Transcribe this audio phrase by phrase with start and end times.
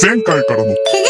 [0.00, 0.64] 前回からの。
[0.64, 1.06] 続きだよ。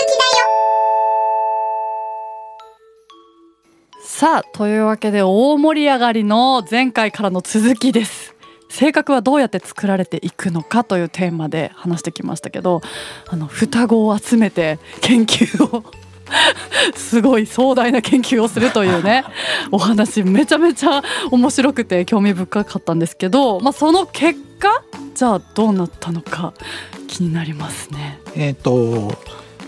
[4.03, 8.35] さあというわけで大盛り上がりの前回からの続きです。
[8.69, 12.81] 性格はどうやって作られていくのかというテーマで話してきましたけど
[13.29, 15.85] あの双子を集めて研究を
[16.97, 19.25] すごい壮大な研究をするというね
[19.71, 24.83] お話めちゃめちゃ面白くて興味深かったんですけど、まあ、その結果
[25.23, 26.53] じゃあどうなったのか
[27.07, 28.19] 気になりますね。
[28.35, 29.17] えっ、と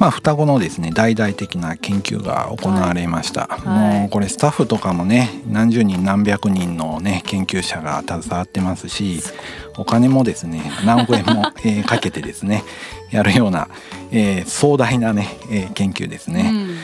[0.00, 4.00] まあ、双子のですね大々的な研究が行われました、はい。
[4.00, 9.21] もうこれスタッフとかもね何十人何百人のね研究者が携わってますし
[9.79, 12.64] お金もですね何億円も、 えーかけてですね
[13.12, 13.68] やるような、
[14.11, 16.76] えー壮大なね、えー研究ですね、うん。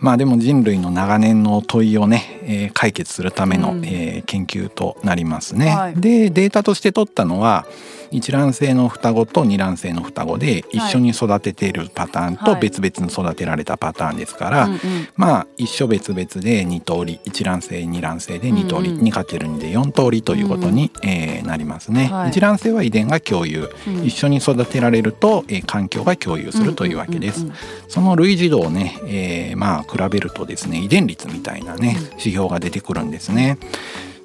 [0.00, 3.84] まあでも人類の長年の問いをね、えー解決するための、うん。
[3.84, 5.68] えー研究となりますね。
[5.70, 5.94] はい。
[5.96, 7.66] でデータとして取ったのは
[8.10, 12.60] 一卵性の双子と二卵性の双子で一緒に育てているパターンとはい。
[12.60, 14.78] 別々に育てられたパターンですから、うんうん。
[15.16, 19.08] まあ一緒別々で2通り一卵性二卵性で2通り、うんうん。
[19.08, 22.06] 2×2 で4通りということに、えーなりますね。
[22.06, 22.30] はい。
[22.30, 24.04] 一卵性は遺伝が共有、うん。
[24.04, 27.40] 一緒に育てられると、えー環境が共有するというわけです。
[27.40, 27.56] うんうんうん
[27.88, 32.18] その類似度をね、えーまあ比べるとですね遺伝率みたいなねうん。
[32.18, 33.58] 指標が出てくるんですね。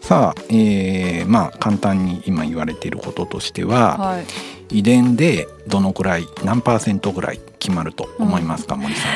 [0.02, 4.26] さあ、えーまあ簡単に今言われていることとしては、はい
[4.72, 9.14] 遺伝でどのくらい何パーセントぐらい決まると思いますか、森さん。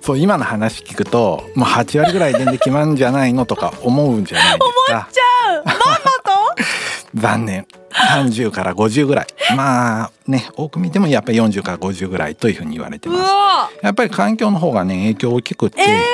[0.00, 5.08] そう今の話聞くともう8割ぐらい遺伝で決まるんじゃないのとか思うんじゃないですか。
[5.12, 5.24] じゃ
[5.60, 5.78] あママ
[6.24, 7.14] と？
[7.14, 9.26] 残念30から50ぐらい。
[9.56, 13.30] まあね多く見てもやっぱり40から50ぐらいというふうに言われてうます。
[13.30, 13.70] わ。
[13.82, 16.04] やっぱり環境の方がね影響大きくって、え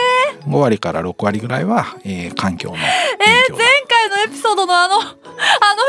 [0.46, 2.84] 5割から6割ぐらいは、えー環境の影
[3.48, 3.56] 響。
[3.56, 5.08] が、前回のエピソードのあのあの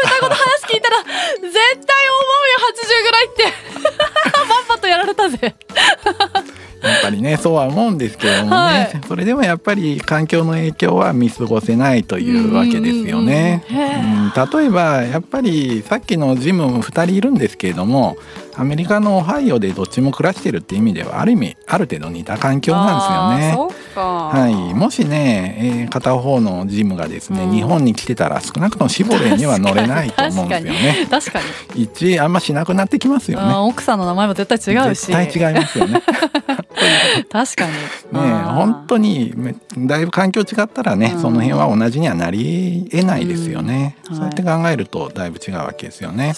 [0.04, 3.54] 双子の話聞いたら絶対思うよ80ぐらいって。
[4.48, 5.56] マンパとやられたぜ
[6.86, 9.02] やっぱりねそうは思うんですけれどもね、はい。
[9.08, 13.64] それでもやっぱり環境の影響は見過ごせないというわけですよね。
[13.70, 18.18] うん例えばやっぱりさっきのジム2人いるんですけれども
[18.58, 23.76] アメリカのオハイオでどっちも暮らしてるって意味ではある意味ある程度似た環境なんですよね。
[23.96, 27.52] はい、もしね、えー片方のジムがですね、うん。
[27.52, 31.08] 日本に来てたら少なくともシボレーには乗れないと思うんですよね。
[31.10, 31.46] 確かに。
[31.84, 33.54] 一致あんましなくなってきますよね。
[33.56, 35.08] 奥さんの名前も絶対違うし。
[35.08, 36.02] 絶対違いますよね。
[37.30, 37.74] 確かに。
[37.74, 37.80] ね
[38.12, 41.22] 本当にめだいぶ環境違ったらね、うん。
[41.22, 44.16] その辺は同じにはなりえないですよね、うん。
[44.16, 46.34] そうやって考えるとだいぶ違うわけですよね。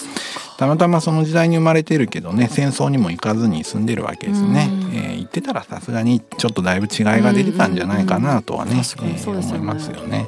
[0.57, 4.69] たまたまその時代に生まれてるけどね戦争にも行かずに住んでるわけですね。
[4.71, 4.95] うん。
[4.95, 9.21] えー行ってたらさすがにちょっとだいぶ違いが出てたんじゃないかなとはね、うね。
[9.25, 10.27] 思いますよね。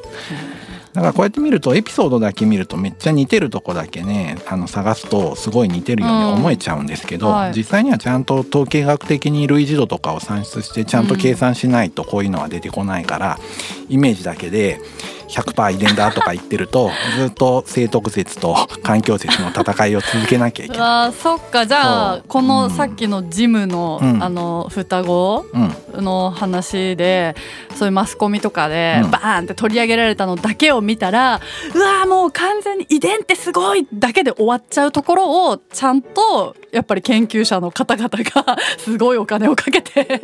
[1.00, 7.54] だからこうやって見るとエピソードだけ見るとめっちゃ似てるとこだけねあの探すとすごい似てるように思えちゃうんですけど、うんはい。
[7.56, 13.40] 実際にはちゃんと統計学的に類似度とかを算出してちゃんと計算しないとこういうのは出てこないから、
[13.88, 14.82] イメージだけで
[15.30, 20.88] 100%遺伝だとか言ってると ずっと生徳説と環境説の戦いを続けなきゃいけない。
[20.88, 21.66] あーそっか。
[21.66, 22.70] じゃあこのうん。
[22.72, 24.24] さっきのジムの、うん。
[24.24, 26.04] あの双子うん。
[26.04, 27.36] の話で
[27.76, 29.12] そういうマスコミとかでうん。
[29.12, 31.42] バーンって取り上げられたのだけを見たら、
[31.74, 40.22] うわーもう完全に遺伝ってすごいだけで終わっちゃうところをちゃんとやっぱり研究者の方々が すごいお金をかけて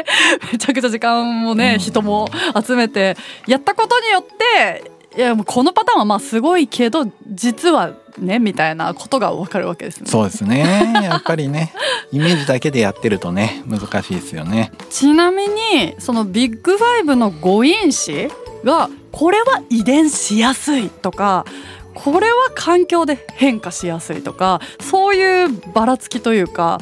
[0.52, 1.80] めちゃくちゃ時間もね、うん。
[1.80, 2.28] 人も
[2.66, 3.18] 集めて
[3.48, 10.08] やったことによっていやもうこのパターンはまあすごいけど実はねみたいなことが分かるわけですね。
[10.09, 11.74] そうですね やっぱりね
[12.12, 14.72] イメージだけでやってるとね難しいですよね。
[14.90, 18.30] ちなみにそのビッグファイブの誤因子
[18.64, 21.46] がこれは遺伝しやすいとか
[21.94, 26.80] これは環境で変化しやすいとかそういうばらつきというか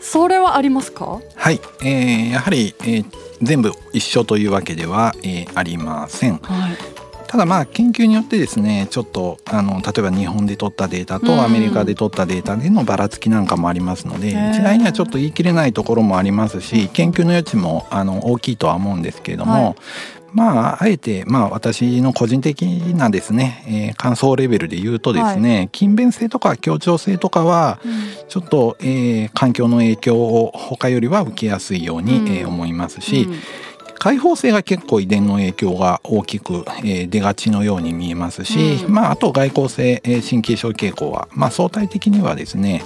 [0.00, 1.18] それはありますか？
[1.34, 3.04] はい、えーやはり、えー
[3.42, 6.38] 全部一緒というわけでは、えーありません。
[6.44, 7.01] はい
[7.32, 11.22] ただまあ研究によってですねちょっとあの例えば日本で取ったデータうん。
[11.22, 19.74] とアメリカで取ったデータでのばらつきなんかもありますので一概にはちょっと言い切れないところもありますし研究の余地もあの大きいとは思うんですけれども、はい。
[20.34, 27.80] まああえてまあ私の個人的なですね、えー感想レベルで言うとですね、勤勉性とか協調性とかは
[28.28, 32.28] ちょっと、えー環境の影響を他よりは受けやすいように、うん。
[32.28, 33.38] えー思いますし、うん
[34.02, 38.92] 開放性が結構遺伝の影響が大きく、えー出がちのように見えますし、うん。
[38.92, 42.82] まあ、あと外交性、えー神経症傾向は、まあ、相対的にはですね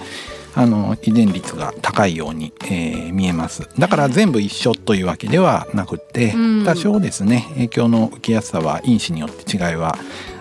[0.55, 3.67] あの遺伝率が高いように、えー見えます。
[3.79, 6.65] だから全部一緒というわけではなくって、うん。
[6.67, 9.97] 多少ですね影響の受けやすさは因子によって違いは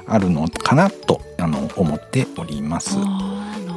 [0.07, 2.97] あるのかなとあの思っております。
[2.97, 3.03] な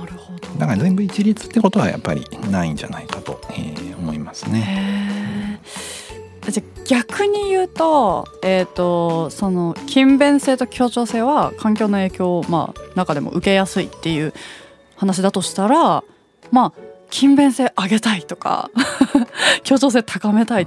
[0.04, 0.48] るほど。
[0.58, 5.17] だから全部一律ってことはやっぱりないんじゃないかと、えー思いますね。
[6.50, 14.32] じゃあ逆に言うと,、えー、とその勤勉性と協調性は環境の影響を、まあ、中でも受けやすいっていう
[14.96, 16.02] 話だとしたら
[16.50, 16.72] まあ
[17.10, 18.70] 勤勉性上げたいとか
[19.64, 20.66] 協調性高めたいっ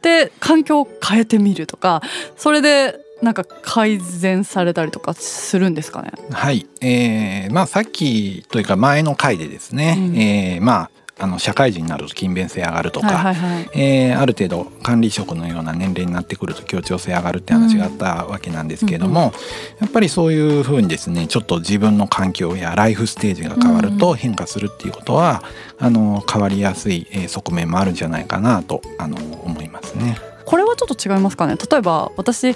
[0.00, 2.02] て環境を変えてみるとか
[2.36, 6.10] それでなんか改善されたりとかするんですかね？
[6.32, 13.70] はい、えーまあさっきというか前の回でですね、うんえーまああの社会人になると勤勉性上がるとか、はいはいはい。
[13.74, 19.32] えーある程度管理職のような年齢になってくると協調性上がるって話があったわけなんですけれども、
[19.80, 25.42] やっぱりそういうふうにですねちょっと自分の環境やライフステージが変わると変化するっていうことは、
[25.78, 30.16] あの変わりやすい、えー側面もあるんじゃないかなとあの思いますね。
[30.44, 31.56] これはちょっと違いますかね？
[31.56, 32.54] 例えば私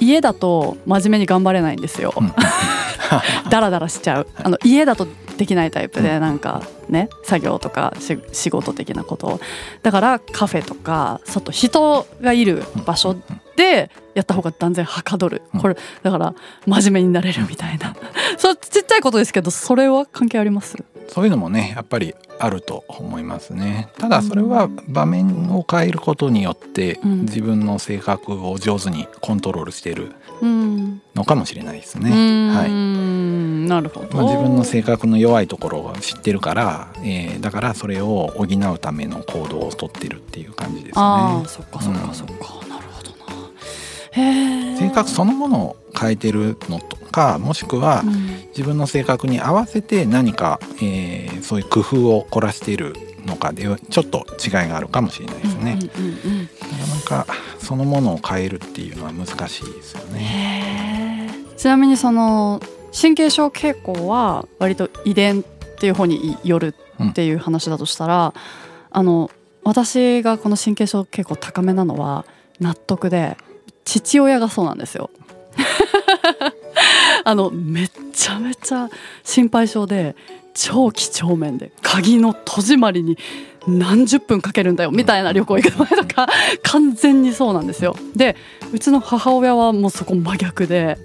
[0.00, 2.14] 家だと真面目に頑張れないんですよ。
[2.16, 2.32] うん。
[3.50, 4.26] ダラダラしちゃう。
[4.36, 5.06] あの家だと
[5.40, 9.26] できないタイプでなんかね作業とかし仕事的なこと。
[9.28, 9.40] を
[9.82, 13.16] だからカフェとか外人がいる場所
[13.56, 15.40] でやった方が断然はかどる。
[15.54, 15.60] うん。
[15.62, 16.34] これだから
[16.66, 17.96] 真面目になれるみたいな。
[18.36, 20.76] そうちっちゃいことですけどそれは関係あります？
[21.08, 23.88] そういうのもねやっぱりあると思いますね。
[23.96, 27.20] ただそれは場面を変えることによってうん。
[27.22, 31.00] 自分の性格を上手にコントロールしているうん。
[31.14, 32.10] のかもしれないですね。
[32.54, 32.70] はい。
[32.70, 33.39] ん
[33.70, 40.92] なるほど、まあ、自分の性格の弱いところを知ってるから、えーだからそれを補うための行動をとってるっていう感じですね。
[40.96, 42.34] ああそっかそっうんかそっか、
[42.68, 43.50] なるほどな。
[44.12, 48.40] へえ性格そのものを変えてるのとかもしくはうん。
[48.50, 52.94] 自分の性格に合わせて何か、えーそういう工夫を凝らしている
[53.24, 55.78] のかでちょっと違いがあるかもしれないですね。
[55.96, 56.42] うんうんうんうん。
[56.42, 61.30] なかなかそのものを変えるっていうのは難しいですよね。
[61.56, 62.60] ちなみにその
[62.92, 65.44] 神経症傾向は割と遺伝っ
[65.78, 68.34] ていう方によるっていう話だとしたら、
[68.90, 69.30] あの
[69.64, 72.24] 私がこの神経症傾向高めなのは
[72.58, 73.36] 納得で
[73.84, 75.10] 父親がそうなんですよ。
[77.24, 78.88] あのめっちゃめちゃ
[79.24, 80.16] 心配性で
[80.54, 83.18] 超几帳面で鍵の戸締まりに
[83.66, 86.28] 何十分かけるんだよみたいな旅行行く前とか
[86.62, 87.94] 完全にそうなんですよ。
[88.16, 88.36] で
[88.72, 90.98] うちの母親はもうそこ真逆で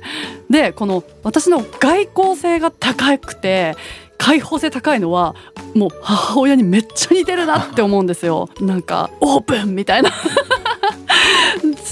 [0.50, 3.76] でこの私の外交性が高くて
[4.18, 5.36] 開放性高いのは
[5.74, 8.50] もう母親にめっちゃ似てるなって思うんですよ。
[8.62, 10.12] なんかオープンみたいな。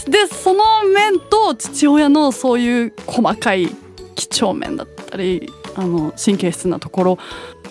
[0.07, 3.69] でその面と父親のそういう細かい
[4.15, 7.17] 几帳面だったりあの神経質なところ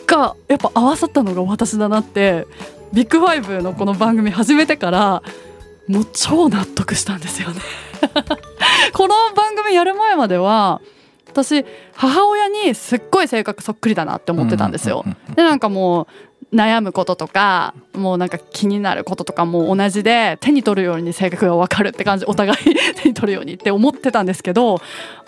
[0.06, 2.46] がやっぱ合わさったのが私だなって
[2.92, 5.22] ビッグファイブのこの番組始めてから
[5.88, 7.60] もう超納得したんですよね。
[8.92, 10.82] この番組やる前までは
[11.28, 15.04] 私母親にすっごい性格そっくりだなって思ってたんですよ
[15.34, 16.06] でなんかもう
[16.52, 22.58] 悩むこととかもうなんか気になることとかも同じで手に取るように性格が分かるって感じお互い
[23.02, 24.80] 手に取るようにって思ってたんですけど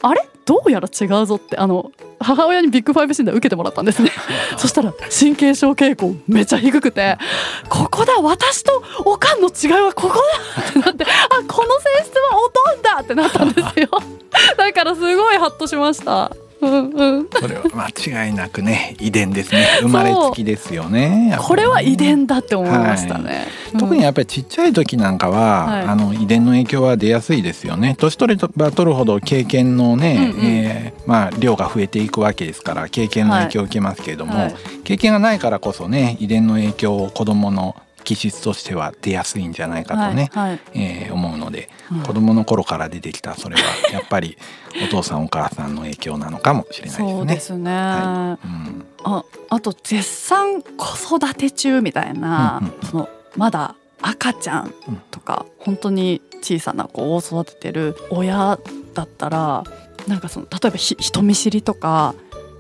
[0.03, 0.29] あれ？
[0.45, 1.91] どうやら違うぞってあの
[2.21, 4.11] 母親にビッグファイブ診断受けてもらったんですね。
[4.59, 7.17] そしたら神経症傾向めちゃ低くて
[7.71, 10.15] ここだ私とおかんの違いはここ
[10.55, 13.89] だってなってあこの性質はおとんだってなったんですよ。
[14.59, 16.31] だからすごいハッとしました
[16.65, 17.29] うんうん。
[17.31, 19.67] それは間違いなくね遺伝ですね。
[19.81, 21.05] 生まれつきですよね。
[21.31, 21.37] ね。
[21.39, 23.47] これは遺伝だって思いましたね、
[23.79, 25.85] 特にやっぱりちっちゃい時なんかは、はい。
[25.85, 27.97] あの遺伝の影響は出やすいですよね。
[27.99, 30.47] 年取れば取るほど経験のね、うんうん。
[30.47, 34.55] えーまあ、量が増えていくわけですから経験の影響を受けますけれども、はい。
[34.85, 40.61] 経験がないからこそね遺伝の影響を子どもの気質としては出やすいんじゃないかとね、はいはい。
[40.75, 42.03] えー思うので、うん。
[42.03, 44.37] 子どもの頃から出てきたそれはやっぱり
[44.85, 47.13] お父さんお母さんの影響なのかもしれないですね。
[47.13, 48.87] そうですね、はうん。
[49.05, 52.89] ああと絶賛子育て中みたいな、うんうんうん。
[52.89, 54.75] そのまだ赤ちゃん
[55.11, 58.59] とか、本当に小さな子を育ててる親
[58.93, 59.65] だったら
[60.07, 62.15] なんかその例えばひ人見知りとか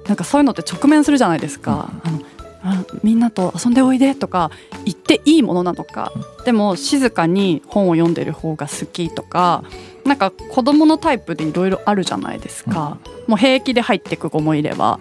[0.07, 1.91] なんかそういうのって直面するじゃないですか。
[2.05, 2.21] あの
[2.66, 4.50] あみんなと遊んでおいでとか
[4.85, 6.12] 言っていいものなのか、
[6.44, 9.62] でも静かに本を読んでる方が好きとか
[10.04, 14.99] なんか子供のタイプでいろいろあるじゃないですか、もう平気で入ってく子もいれば、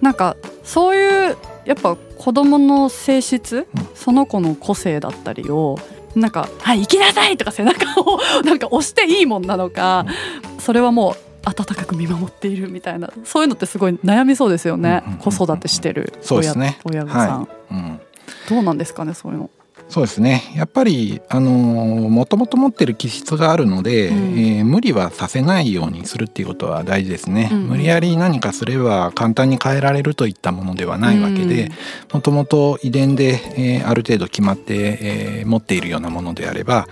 [0.00, 3.88] なんかそういうやっぱ子供の性質、うん。
[3.94, 5.78] その子の個性だったりを
[6.14, 10.06] なんか「はい行きなさい!」とか背中をなんか押していいもんなのか、
[10.58, 13.10] それはもう温かく見守っているみたいな。
[13.24, 16.78] そういうのってすごい悩みそうですよね、子育てしてる親,、ね。
[16.84, 17.74] 親御さん、はい。
[17.74, 18.00] うん。
[18.48, 19.50] どうなんですかねそういうの。
[19.88, 20.42] そうですね。
[20.56, 24.38] やっぱりあのもともと持ってる気質があるので、うん。
[24.38, 27.58] えー無理はさせないようにするっていうことは大事ですね、うん。
[27.66, 31.70] 無理やり何かすれば簡単に変えられるといったものではないわけで
[32.12, 36.86] もともと遺伝で、えーある程度決まって、えー持っているようなものであれば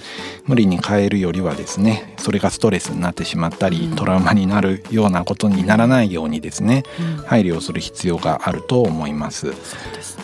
[0.46, 3.96] 無理に変えるよりはですねそれがストレスになってしまったり、うん。
[3.96, 6.84] トラウマになるようなことにならないようにですね
[7.18, 7.24] うん。
[7.24, 9.52] 配慮をする必要があると思います。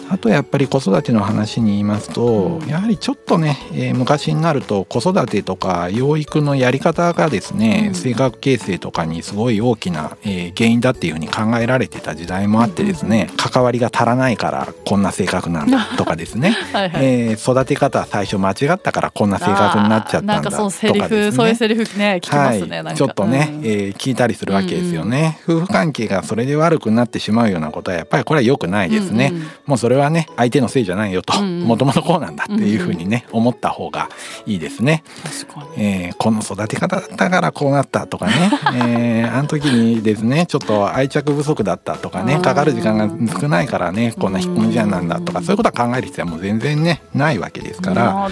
[0.09, 2.69] あとやっぱり子育ての話に言いますと、うん。
[2.69, 7.95] やはりちょっとね、えー昔になると子育てとか養育のやり方がですね、うん。
[7.95, 17.05] 性格形成とかにすごい大きな、えー原因だっていうふうに考えられてた時代もあってですね、関わりが足らないからこんな性格なんだとかですね、 はいはい。
[17.05, 21.33] えー育て方最初間違ったからこんな性格になっちゃったんだあーなんかとかですね。
[21.33, 23.61] そういうセリフね聞きますね、はい、ちょっとね、うん。
[23.65, 31.39] えー聞いたりするわけですよね、夫婦関係がそれで悪くなってしまうようなことはやっぱりこれは良くないですね、うんうんもうそれはね相手のせいじゃないよと。
[31.39, 31.67] うんうん。
[31.67, 34.09] もともとこうなんだっていうふうにね、思った方が
[34.47, 35.03] いいですね、
[35.49, 38.33] 確えーこの育て方だったからこうなったとかね、
[38.77, 43.09] えーあの時にですねちょっと愛着不足だったとかねかかる時間が
[43.41, 48.29] 少ないからねこんな引っ込み思案なんだとかうんそういうことは考える必要はもう全然ねないわけですから。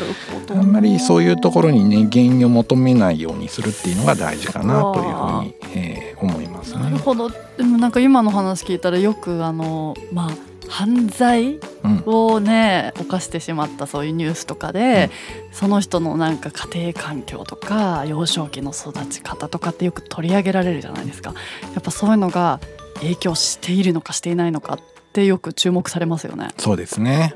[0.51, 6.81] あんまりそういうところにね原因を求めないようにするっていうのが大事かなというふうに、えー思いますね。
[6.81, 7.29] なるほど。
[7.29, 10.37] でもなんか今の話聞いたらよくあのまあ
[10.69, 12.03] 犯罪うん。
[12.07, 15.11] をね犯してしまったそういうニュースとかで、
[15.53, 21.35] その人のなんか家庭環境とか幼少期の育ち方とかってよく取り上げられるじゃないですか。
[21.75, 22.61] やっぱそういうのが
[23.01, 24.79] 影響しているのかしていないのかっ
[25.13, 26.49] てよく注目されますよね。
[26.57, 27.35] そうですね、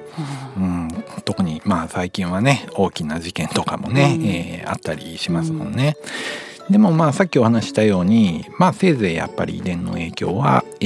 [0.57, 0.88] ううんん、
[1.29, 5.99] 特にまあ最近はね大きな事件とかもね、うんえーあったりしますもんね。
[6.71, 10.85] でもまあさっきお話ししたようにまあせいぜいやっぱり遺伝の影響は、え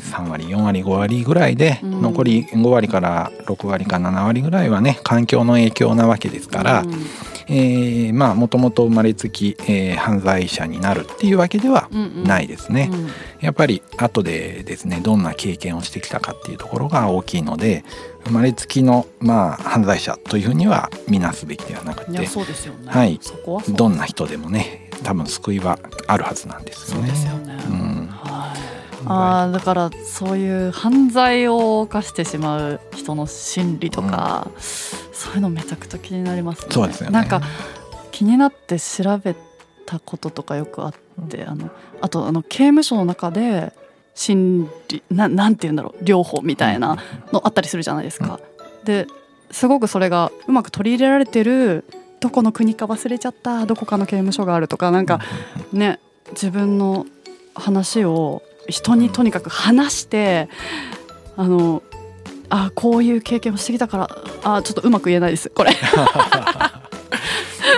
[0.00, 2.02] ー3割4割5割ぐらいで、うん。
[2.02, 6.92] 残り5割から6割か7割ぐらいはね環境の影響なわけですから、うん。
[7.48, 12.24] えーまあもともと生まれつき、えー犯罪者になるっていうわけではうんうん。
[12.24, 12.90] ないですね。
[12.92, 13.08] うん。
[13.40, 17.84] やっぱり後でですねどんな経験をしてきたかっていうところが大きいので
[18.24, 22.88] 生まれつきのまあ犯罪者というふうには見なすべきではなくてそうですよね。
[22.88, 23.18] はい。
[23.70, 24.73] どんな人でもね
[25.04, 27.08] 多分救いはあるはずなんですよね。
[27.08, 27.56] そうですよね。
[27.68, 28.74] うんはい。
[29.06, 36.68] あーだからそういう犯罪を犯してしまう人の心理とか、そういうのめちゃくちゃ気になりますね。
[36.70, 37.12] そうですよね。
[37.12, 37.42] なんか
[38.10, 39.36] 気になって調べ
[39.86, 40.94] たこととかよくあっ
[41.28, 41.70] て、あの
[42.00, 43.72] あとあの刑務所の中で
[44.14, 46.96] 心理ななんて言うんだろう療法みたいな
[47.32, 48.40] のあったりするじゃないですか。
[48.84, 49.06] で
[49.50, 51.84] すごくそれがうまく取り入れられてる
[52.24, 55.20] どこの国か忘れちゃったどこかの刑務所があるとかなんか
[55.74, 56.00] ね
[56.30, 57.04] 自分の
[57.54, 60.48] 話を人にとにかく話して
[61.36, 61.82] あの
[62.48, 64.08] あこういう経験をしてきたから
[64.42, 65.72] あちょっとうまく言えないですこれ。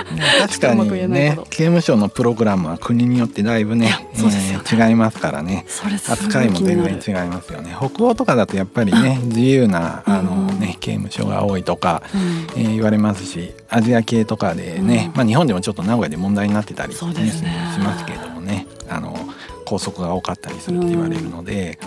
[0.03, 4.63] ね確かにね刑務所のプログラムは国によってだいぶねそうですよね。
[4.65, 5.65] えー違いますからね。
[6.09, 7.75] 扱いも全然違いますよね。
[7.77, 12.61] 北欧とかだとやっぱりね自由なあのね刑務所が多いとか、うん。
[12.61, 15.17] えー言われますしアジア系とかでね、うん。
[15.17, 19.17] まあ日本でもちょっと名古屋で問題になってたりニュースしますけれどもねあの
[19.65, 21.77] 拘束が多かったりするって言われるので、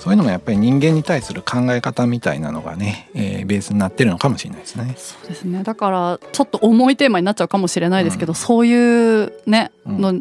[0.00, 4.94] そういうのもやっぱり人間に対する考え方みたいなのがね、えーベースになってるのかもしれないですね。
[4.96, 5.62] そうですね。
[5.62, 8.34] だからちょっと重いテーマになっちゃうかもしれないですけど、うん。
[8.34, 10.00] そういうね、うん。
[10.00, 10.20] の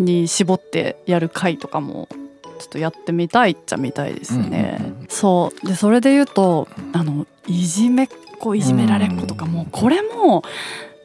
[0.00, 2.08] に絞ってやる回とかも
[2.58, 4.78] ちょっとやってみたいっちゃみたいですね。
[4.80, 5.06] うんうんうん。
[5.08, 5.66] そう。
[5.66, 8.08] でそれで言うとあのいじめっ
[8.40, 9.66] 子いじめられっ子とかも、うん。
[9.66, 10.42] これも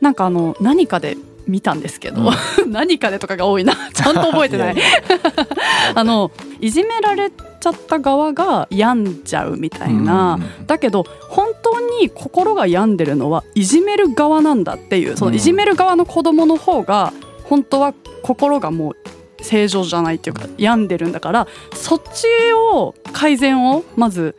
[0.02, 2.32] なんかあの何かで見たんですけど、
[2.68, 4.76] 何かでとかが多いな ちゃんと覚えてない。
[5.96, 15.38] あのいじめられちゃった側が病んじゃうみたいな、うんだけど本当に心が病んでるのはいじめる側なんだっていうそのうん。
[15.38, 17.14] いじめる側の子供の方が
[17.46, 18.96] 本当は心がもう
[19.42, 22.26] 正常じゃないっていうか病んでるんだからそっち
[22.74, 24.36] を改善をまず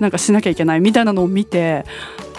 [0.00, 1.84] なんかしなきゃいけないみたいなのを見て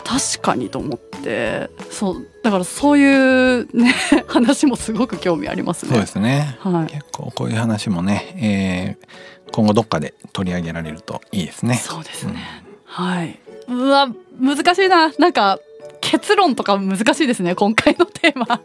[0.03, 3.93] 確かにと思ってそうだからそういうね
[4.27, 5.91] 話もすごく興味ありますね。
[5.91, 6.57] そうですね。
[6.59, 9.07] はい結構こういう話もね、えー
[9.53, 11.75] 今後どっかで取り上げられるといいですね。
[11.75, 12.63] そうですね。
[12.85, 13.37] はい。
[13.67, 14.07] うわ
[14.39, 15.11] 難しいな。
[15.17, 15.59] なんか
[15.99, 18.61] 結論とか難しいですね今回のテーマ。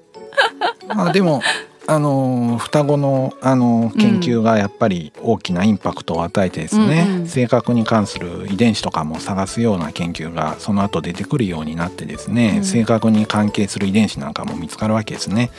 [0.95, 1.43] まあでも
[1.89, 7.27] あの双子のあの研究がやっぱり大きなインパクトを与えてですね、うんうん。
[7.27, 12.65] 性格に関する遺伝子とかも探すような研究がその後出てくるようになってですね、うん。
[12.65, 15.51] 性格に関係する遺伝子なんかも見つかるわけですね。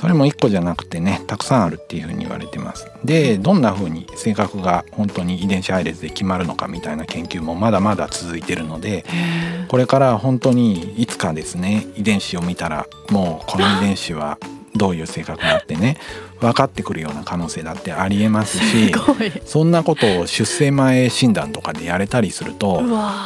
[0.00, 2.90] それも1個じゃなくてねたくさんあるっていうふうに言われてます。
[3.04, 14.38] でどんなふうに性格が本当に遺伝子配列で決まるのかみたいな研究もまだまだ続いてるのでへこれから本当にいつかですね遺伝子を見たらもうこの遺伝子は
[14.76, 15.96] どういう性格があってね
[16.40, 22.82] 分かってくるような可能性だってありえますーしそんなことを出生前診断とかでやれたりすると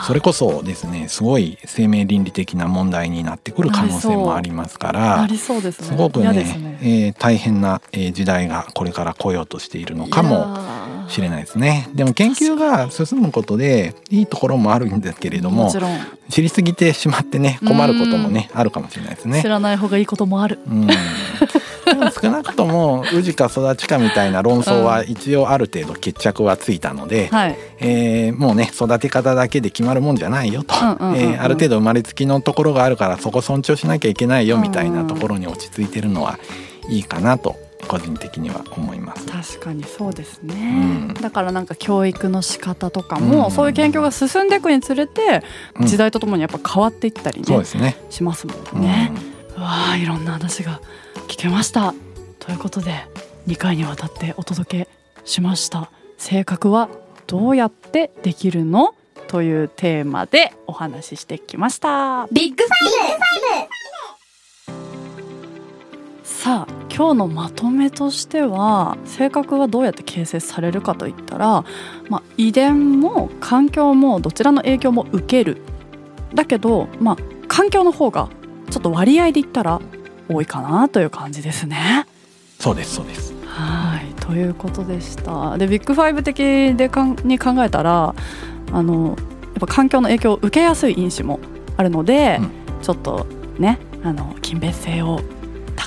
[0.06, 5.26] それこそですねすごい生命倫理的な問題になってくる可能性もありますから
[5.84, 6.78] すごくねね。
[6.82, 10.56] えー大変なえー時代がこれから来ようとしているのかも
[11.08, 11.88] しれないですね。
[11.94, 15.72] でも研究が進むことでいいところもあるんですけれども
[16.28, 19.42] 知りすぎてしまってね困ることもねあるかもしれないですね。
[19.42, 19.48] 知。
[19.48, 20.58] らない方がいいこともある。
[20.66, 20.94] うん、で
[21.94, 27.56] も少なくとも宇治か育ちかみたいな論争は一応ある程度決着はついたので、はい。
[27.80, 31.32] えーもうね育て方だけで決まるもんじゃないよと、うんうんうんうん。
[31.32, 36.38] えーある程度生まれつきのところがあるからそこ尊重しなきゃいけないよみたいなところに落ち着いてるのは
[36.88, 39.26] いいかなと個人的には思います。
[39.26, 40.54] 確かにそうですね、
[41.08, 41.14] うん。
[41.14, 43.50] だからなんか教育の仕方とかも、うん。
[43.50, 45.42] そういう研究が進んでいくにつれて
[45.78, 45.86] うん。
[45.86, 47.96] 時代とともにやっぱ変わっていったりね、そうですね。
[48.10, 49.12] しますもうんんね、
[49.56, 50.80] うわあいろんな話が
[51.28, 51.94] 聞けました。
[52.38, 53.06] ということで
[53.46, 54.88] 2回にわたってお届け
[55.24, 55.90] しました。
[56.18, 56.88] 性格は
[57.26, 58.94] どうやってできるの？
[59.26, 62.28] というテーマでお話ししてきました。
[62.30, 62.68] ビッグフ
[66.44, 71.64] さあ今日のまとめとしては性格はどうやって形成されるかといったら、
[72.10, 75.62] まあ、遺伝も環境もどちらの影響も受ける
[76.34, 77.16] だけど、まあ、
[77.48, 78.28] 環境の方が
[78.68, 79.80] ちょっと割合で言ったら
[80.28, 82.06] 多いかなという感じですね。
[82.60, 83.32] そうですそうです。
[83.46, 85.56] はいということでした。
[85.56, 88.14] でビッグファイブ的でかんに考えたら
[88.70, 89.16] あのやっ
[89.60, 91.40] ぱ環境の影響を受けやすい因子も
[91.78, 92.50] あるので、うん
[92.82, 93.26] ちょっと
[93.58, 95.22] ねあの勤勉性を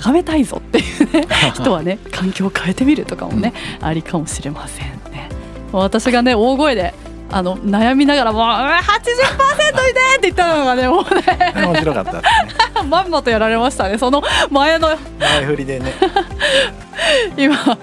[0.01, 5.30] 高めたいぞっていうね 人はね環境を変えてみるとかもね、ありかもしれませんね。
[5.72, 6.94] 私がね大声で
[7.32, 12.22] あの悩みながらもううん80%いでって言ったのがねもうね面白かったね。
[12.89, 14.89] まんまとやられましたねその前の
[15.20, 15.94] 前振りでね。
[17.38, 17.78] 今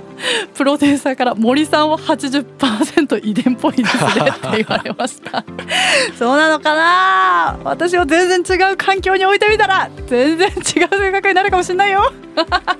[0.54, 5.44] プロデューサーから森さんは80%遺伝っぽいですねって言われました。
[6.18, 7.58] そうなのかな？
[7.64, 12.12] 私を全然違う環境に置いてみたら全然違う性格になるかもしれないよ。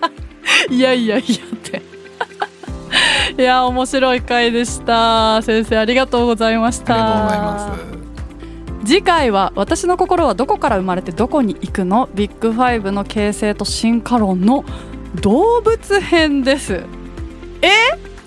[0.71, 1.83] いやいやいやって。
[3.37, 5.43] いや面白い回でした。
[5.43, 8.87] 先生ありがとうございましありたがとうございます。
[8.87, 12.09] 次回は私の心はどこから生まれてどこに行くの？
[12.15, 14.65] ビッグファイブの形成と進化論の
[15.21, 16.83] 動物編です。
[17.63, 17.69] え？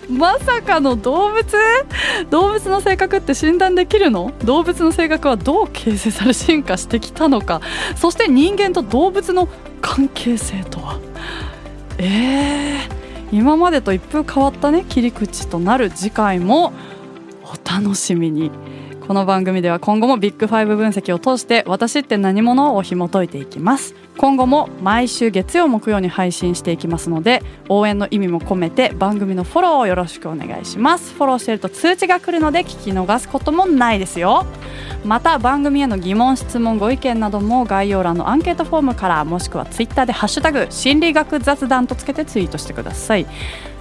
[0.09, 1.43] まさかの動物？
[2.29, 4.31] 動物の性格って診断できるの？
[4.43, 7.61] 動物の性格はどう形成され進化してきたのか？
[7.97, 9.49] そして人間と動物の
[9.81, 10.99] 関係性とは？
[11.97, 16.71] えー、今までと一風変わったね切り口となる次回も
[17.43, 18.49] お楽しみに。
[19.07, 23.95] この番組では今後もビッグファイブ分析を通して私って何者を紐解いていきます。
[24.17, 31.13] 今後も毎週月曜木曜に配信していきますので応援の意味も込めて番組のフォローをよろしくお願いします。
[31.13, 34.45] フォローしていると通知が来るので聞き逃すこともないですよ。
[35.05, 43.25] また番組への疑問質問ご意見なども概要欄のアンケートフォームからもしくはツイッターで「ハッシュタグ心理学雑談」とつけてツイートしてください。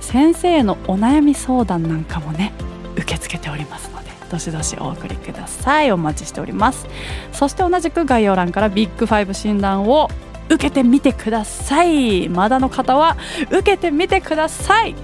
[0.00, 2.52] 先生へのお悩み相談なんかもね
[2.94, 5.92] 受け付けておりますのでどしどしお送りください。
[5.92, 6.86] お待ちしております。
[7.32, 10.08] そして同じく概要欄からビッグファイブ診断を
[10.48, 12.28] 受けてみてください。
[12.28, 13.16] まだの方は
[13.50, 14.94] 受けてみてください。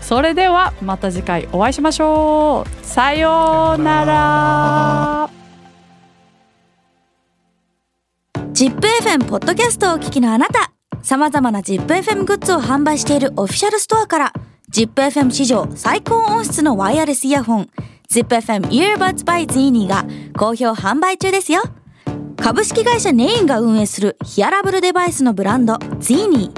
[0.00, 2.86] それではまた次回お会いしましょう。
[2.86, 5.30] さようなら。
[8.52, 10.72] ZIPFM ポッドキャストをお聞きのあなた。
[11.02, 14.32] 様々な ZIPFM グッズを販売しているオフィシャルストアから
[14.70, 17.70] ZIPFM 史上最高音質のワイヤレスイヤホン
[18.12, 20.04] ZIPFM Earbuds by Zini が
[20.36, 21.62] 好評販売中ですよ。
[22.36, 26.50] 株式会社ネインが運営するヒアラブルデバイスのブランド Zini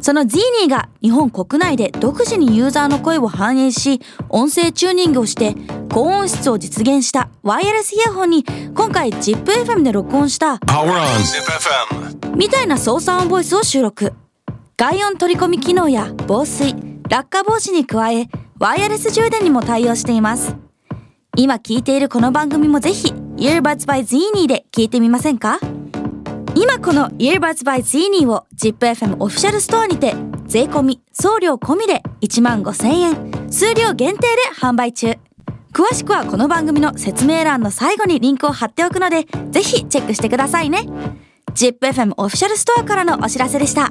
[0.00, 5.54] その Zini が日本国内で独自にユーザーの声を反映し音声チューニングをして
[5.92, 10.58] 高音質を実現したワイヤレスイヤホンに今回 ZIPFM で録音した.
[12.34, 14.14] みたいな操作音ボイスを収録。
[14.76, 16.74] 外音取り込み機能や防水
[17.08, 18.26] 落下防止に加え
[18.58, 20.61] ワイヤレス充電にも対応しています
[21.34, 25.58] 今聞いているこの番組もぜひ Earbuds by Zini で聞いてみませんか？
[26.54, 30.14] 今この Earbuds by Zini を ZIPFM オフィシャルストアにて
[30.46, 34.28] 税込み送料込みで1万5000円数量限定で
[34.60, 35.14] 販売中。
[35.72, 40.86] 詳しくはこの番組の説明欄の最後にリンクを貼っておくのでぜひチェックしてくださいね。
[41.54, 43.90] ZIPFM オフィシャルストアからのお知らせでした。